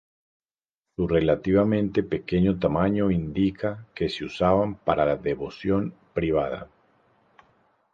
[0.95, 6.71] Su relativamente pequeño tamaño indica que se usaban para la devoción privada.